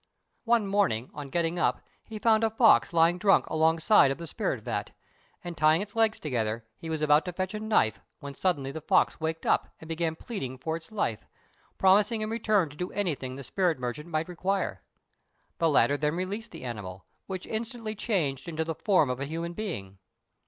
[0.45, 4.61] One morning, on getting up, he found a fox lying drunk alongside of the spirit
[4.63, 4.89] vat;
[5.43, 8.81] and tying its legs together, he was about to fetch a knife, when suddenly the
[8.81, 11.27] fox waked up, and began pleading for its life,
[11.77, 14.81] promising in return to do anything the spirit merchant might require.
[15.59, 19.53] The latter then released the animal, which instantly changed into the form of a human
[19.53, 19.99] being.